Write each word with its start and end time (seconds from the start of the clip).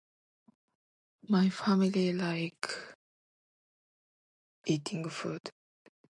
My 1.29 1.51
family 1.51 2.11
like... 2.11 2.67
eating 4.65 5.07
food. 5.11 5.51